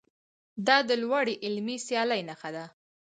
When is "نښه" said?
2.29-2.49